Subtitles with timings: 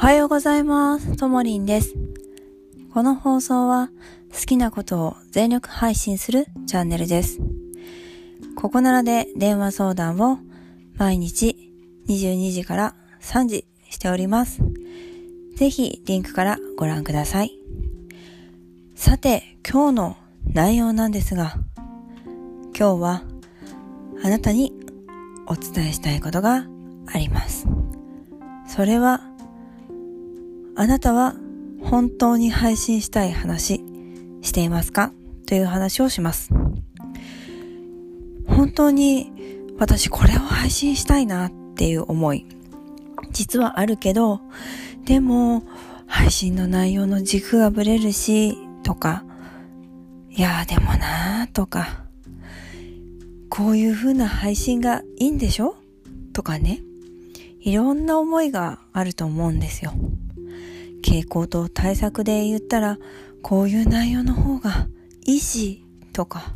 [0.00, 1.14] おはようございます。
[1.18, 1.94] ともりんです。
[2.94, 3.90] この放送は
[4.32, 7.38] 好きなことを全力配信するチャンネルです。
[8.56, 10.38] ここならで電話相談を
[10.96, 11.54] 毎日
[12.08, 14.62] 22時から3時しております。
[15.56, 17.58] ぜひリンクからご覧ください。
[18.94, 21.56] さて、今日の内容なんですが、
[22.74, 23.22] 今日は
[24.24, 24.72] あなたに
[25.46, 26.64] お伝えしたいことが
[27.06, 27.66] あります。
[28.66, 29.29] それは
[30.80, 31.34] あなたは
[31.82, 33.84] 本当に配信したい話
[34.40, 35.12] していますか？
[35.46, 36.54] という話をします。
[38.46, 39.30] 本当に
[39.78, 42.46] 私これを配信したいなっていう思い、
[43.30, 44.40] 実はあるけど、
[45.04, 45.64] でも
[46.06, 49.22] 配信の内容の軸がぶれるし、とか、
[50.30, 52.06] いやでもなーとか、
[53.50, 55.76] こういう風な配信がいいんでしょ？
[56.32, 56.80] とかね、
[57.60, 59.92] いろんな思いがあると思うんですよ。
[61.02, 62.98] 傾向と対策で言ったら、
[63.42, 64.88] こういう内容の方が
[65.26, 66.54] いいし、とか、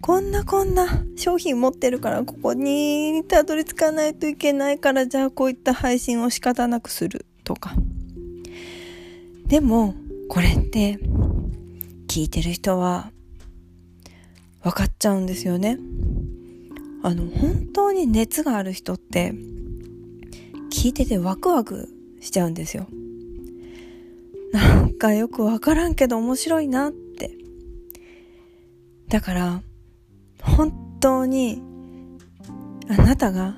[0.00, 7.74] こんなこんな商品持ってるからここにたどり着かないといけないからじゃあこういった配信を仕方なくするとか。
[9.46, 9.94] でも、
[10.28, 10.98] これって
[12.06, 13.10] 聞いてる人は
[14.62, 15.78] 分かっちゃうんですよね。
[17.02, 19.32] あの、本当に熱がある人って
[20.70, 21.88] 聞いててワクワク
[22.20, 22.86] しちゃうんですよ。
[24.52, 27.36] なんかよくわからんけど面白いなって。
[29.08, 29.62] だから、
[30.42, 31.62] 本当に、
[32.88, 33.56] あなたが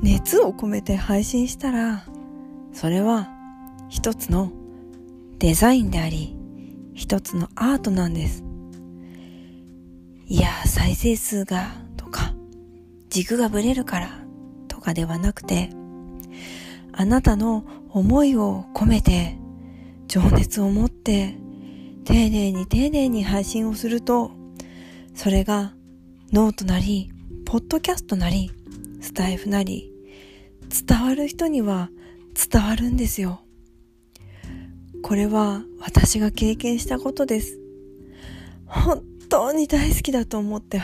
[0.00, 2.04] 熱を込めて配信したら、
[2.72, 3.28] それは
[3.88, 4.52] 一つの
[5.38, 6.36] デザインであり、
[6.94, 8.44] 一つのアートなんです。
[10.26, 12.34] いや、再生数が、とか、
[13.08, 14.10] 軸がぶれるから、
[14.68, 15.70] とかではなくて、
[16.92, 19.38] あなたの思いを込めて、
[20.08, 21.36] 情熱を持って
[22.04, 24.30] 丁寧に丁寧に配信をすると
[25.14, 25.74] それが
[26.32, 27.10] ノートなり
[27.44, 28.50] ポッドキャストなり
[29.02, 29.92] スタイフなり
[30.68, 31.90] 伝わる人には
[32.34, 33.40] 伝わるんですよ。
[35.02, 37.58] これは私が経験したことです。
[38.66, 40.80] 本当に大好きだと思って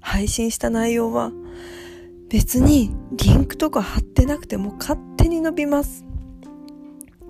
[0.00, 1.32] 配信した内容は
[2.28, 6.04] 別にリンクとか貼ってなくても勝手に伸びます。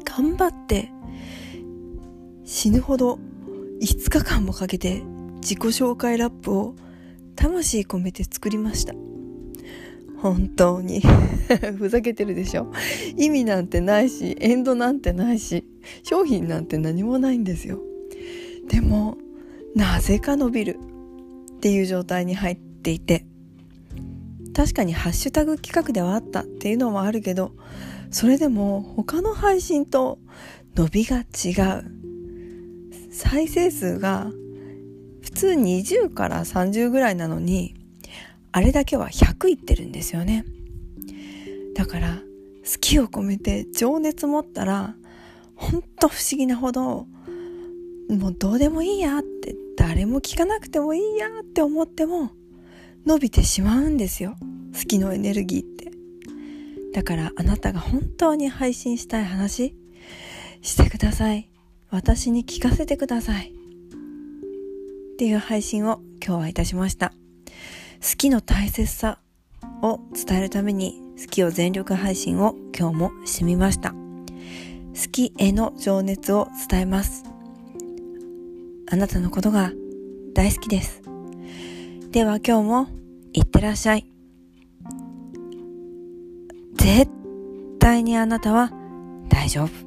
[0.05, 0.91] 頑張って
[2.47, 3.19] 死ぬほど
[3.83, 5.03] 5日間もかけて
[5.41, 6.77] 自己紹介ラップを
[7.35, 8.95] 魂込めて作りました。
[10.19, 11.03] 本当に
[11.77, 12.73] ふざけてるでしょ？
[13.17, 15.67] 意味なんてないし、エンドなんてないし、
[16.03, 17.83] 商品なんて何もないんですよ。
[18.69, 19.19] でも、
[19.75, 20.79] なぜか伸びる
[21.57, 23.27] っていう状態に入っていて、
[24.55, 27.53] 確かにハッシュタグ企画ではあったっていうのもあるけど、
[28.11, 30.19] それでも他の配信と
[30.75, 31.51] 伸びが違
[31.83, 31.96] う。
[33.17, 34.31] 再生数が
[35.23, 37.75] 普通20から30ぐらいなのに
[38.53, 40.45] あれだけは100いってるんですよね。
[41.75, 44.97] だから好きを込めて情熱持ったら
[45.55, 47.07] ほんと不思議なほど
[48.11, 52.33] もうどうでもいいやって誰も聞かなくてもいいやって思っても
[53.07, 54.37] 伸びてしまうんですよ。
[54.75, 55.91] 好きのエネルギーって。
[56.93, 59.75] だからあなたが本当に配信したい話
[60.61, 61.49] してください。
[61.91, 63.51] 私に聞かせてください。
[63.51, 67.13] っていう配信を今日はいたしました。
[68.03, 69.19] 好きの大切さ
[69.83, 73.93] を伝えるために好きを全力配信を今日もしてみました。
[73.93, 77.25] 好きへの情熱を伝えます。
[78.89, 79.73] あなたのことが
[80.35, 81.03] 大好きです。
[82.11, 82.89] では今日も
[83.33, 84.11] いってらっしゃい。
[86.75, 87.11] 絶
[87.79, 88.71] 対にあなたは
[89.29, 89.86] 大丈夫。